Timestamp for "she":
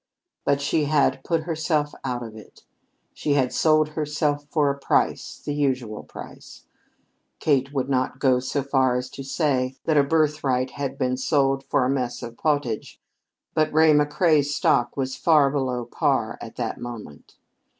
0.61-0.85, 3.13-3.33